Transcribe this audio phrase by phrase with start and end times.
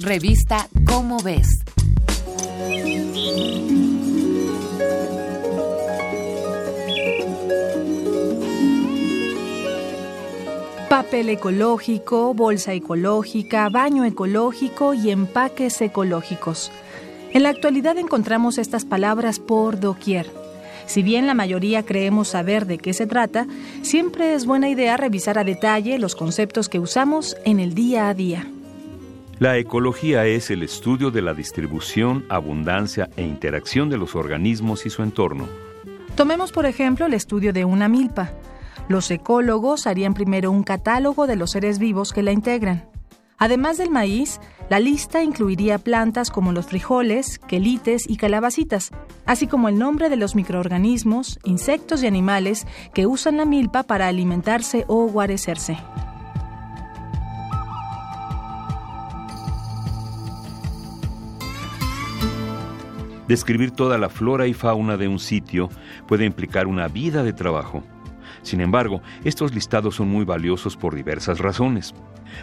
[0.00, 1.46] Revista Cómo ves.
[10.88, 16.72] Papel ecológico, bolsa ecológica, baño ecológico y empaques ecológicos.
[17.32, 20.28] En la actualidad encontramos estas palabras por doquier.
[20.86, 23.46] Si bien la mayoría creemos saber de qué se trata,
[23.82, 28.14] siempre es buena idea revisar a detalle los conceptos que usamos en el día a
[28.14, 28.48] día.
[29.44, 34.88] La ecología es el estudio de la distribución, abundancia e interacción de los organismos y
[34.88, 35.46] su entorno.
[36.16, 38.32] Tomemos por ejemplo el estudio de una milpa.
[38.88, 42.88] Los ecólogos harían primero un catálogo de los seres vivos que la integran.
[43.36, 44.40] Además del maíz,
[44.70, 48.92] la lista incluiría plantas como los frijoles, quelites y calabacitas,
[49.26, 54.08] así como el nombre de los microorganismos, insectos y animales que usan la milpa para
[54.08, 55.76] alimentarse o guarecerse.
[63.28, 65.70] Describir toda la flora y fauna de un sitio
[66.06, 67.82] puede implicar una vida de trabajo.
[68.42, 71.94] Sin embargo, estos listados son muy valiosos por diversas razones.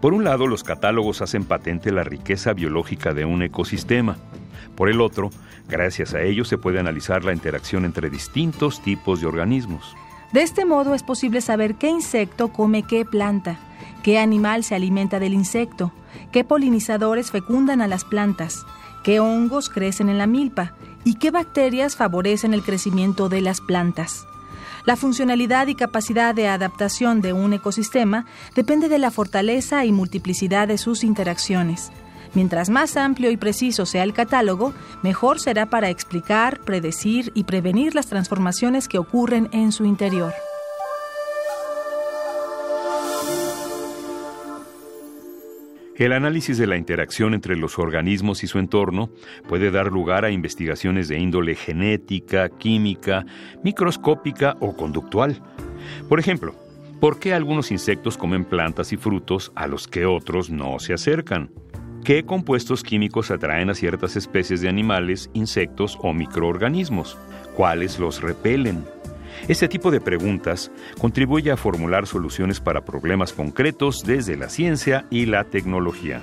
[0.00, 4.16] Por un lado, los catálogos hacen patente la riqueza biológica de un ecosistema.
[4.74, 5.30] Por el otro,
[5.68, 9.94] gracias a ellos se puede analizar la interacción entre distintos tipos de organismos.
[10.32, 13.58] De este modo es posible saber qué insecto come qué planta,
[14.02, 15.92] qué animal se alimenta del insecto,
[16.32, 18.66] qué polinizadores fecundan a las plantas,
[19.06, 20.72] qué hongos crecen en la milpa
[21.04, 24.26] y qué bacterias favorecen el crecimiento de las plantas.
[24.84, 28.26] La funcionalidad y capacidad de adaptación de un ecosistema
[28.56, 31.92] depende de la fortaleza y multiplicidad de sus interacciones.
[32.34, 37.94] Mientras más amplio y preciso sea el catálogo, mejor será para explicar, predecir y prevenir
[37.94, 40.34] las transformaciones que ocurren en su interior.
[45.98, 49.08] El análisis de la interacción entre los organismos y su entorno
[49.48, 53.24] puede dar lugar a investigaciones de índole genética, química,
[53.64, 55.40] microscópica o conductual.
[56.06, 56.54] Por ejemplo,
[57.00, 61.50] ¿por qué algunos insectos comen plantas y frutos a los que otros no se acercan?
[62.04, 67.16] ¿Qué compuestos químicos atraen a ciertas especies de animales, insectos o microorganismos?
[67.54, 68.84] ¿Cuáles los repelen?
[69.48, 75.26] Este tipo de preguntas contribuye a formular soluciones para problemas concretos desde la ciencia y
[75.26, 76.22] la tecnología.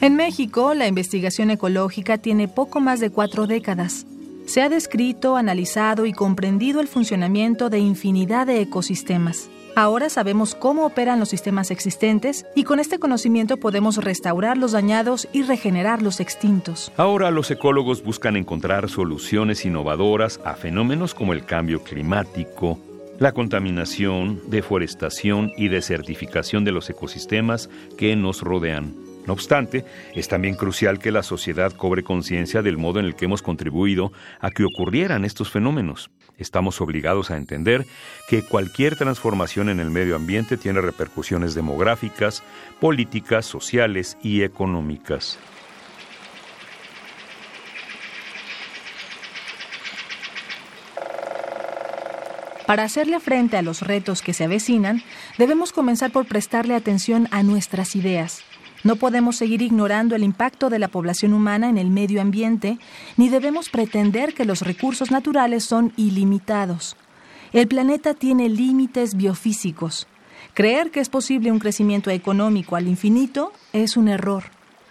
[0.00, 4.06] En México, la investigación ecológica tiene poco más de cuatro décadas.
[4.46, 9.50] Se ha descrito, analizado y comprendido el funcionamiento de infinidad de ecosistemas.
[9.76, 15.28] Ahora sabemos cómo operan los sistemas existentes y con este conocimiento podemos restaurar los dañados
[15.32, 16.92] y regenerar los extintos.
[16.96, 22.78] Ahora los ecólogos buscan encontrar soluciones innovadoras a fenómenos como el cambio climático,
[23.18, 29.09] la contaminación, deforestación y desertificación de los ecosistemas que nos rodean.
[29.26, 33.26] No obstante, es también crucial que la sociedad cobre conciencia del modo en el que
[33.26, 36.10] hemos contribuido a que ocurrieran estos fenómenos.
[36.38, 37.86] Estamos obligados a entender
[38.28, 42.42] que cualquier transformación en el medio ambiente tiene repercusiones demográficas,
[42.80, 45.38] políticas, sociales y económicas.
[52.70, 55.02] Para hacerle frente a los retos que se avecinan,
[55.38, 58.44] debemos comenzar por prestarle atención a nuestras ideas,
[58.82, 62.78] no podemos seguir ignorando el impacto de la población humana en el medio ambiente,
[63.16, 66.96] ni debemos pretender que los recursos naturales son ilimitados.
[67.52, 70.06] El planeta tiene límites biofísicos.
[70.54, 74.44] Creer que es posible un crecimiento económico al infinito es un error.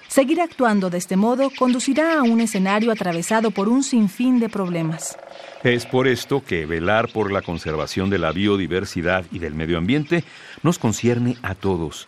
[0.08, 5.18] Seguir actuando de este modo conducirá a un escenario atravesado por un sinfín de problemas.
[5.64, 10.24] Es por esto que velar por la conservación de la biodiversidad y del medio ambiente
[10.64, 12.08] nos concierne a todos.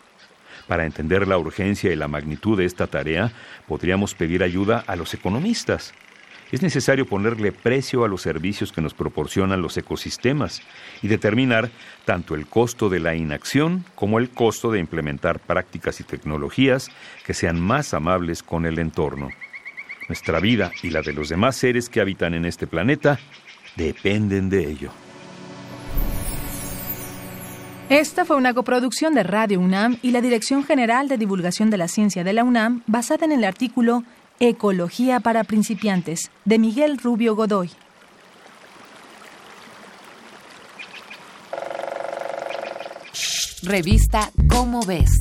[0.71, 3.33] Para entender la urgencia y la magnitud de esta tarea,
[3.67, 5.93] podríamos pedir ayuda a los economistas.
[6.49, 10.61] Es necesario ponerle precio a los servicios que nos proporcionan los ecosistemas
[11.01, 11.71] y determinar
[12.05, 16.89] tanto el costo de la inacción como el costo de implementar prácticas y tecnologías
[17.25, 19.27] que sean más amables con el entorno.
[20.07, 23.19] Nuestra vida y la de los demás seres que habitan en este planeta
[23.75, 24.93] dependen de ello.
[27.91, 31.89] Esta fue una coproducción de Radio UNAM y la Dirección General de Divulgación de la
[31.89, 34.05] Ciencia de la UNAM basada en el artículo
[34.39, 37.69] Ecología para principiantes de Miguel Rubio Godoy.
[43.63, 45.11] Revista Cómo ves.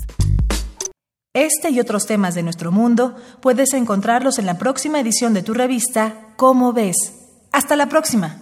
[1.34, 5.54] Este y otros temas de nuestro mundo puedes encontrarlos en la próxima edición de tu
[5.54, 6.94] revista Cómo ves.
[7.50, 8.39] Hasta la próxima.